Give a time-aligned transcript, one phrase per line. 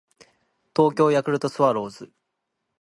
[0.75, 2.11] 東京ヤクルトスワローズ